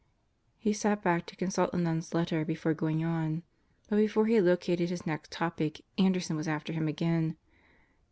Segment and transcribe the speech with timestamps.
[0.57, 3.43] He sat back to consult the nun's letter before going on.
[3.87, 7.37] But before he had located his next topic, Anderson was after him again.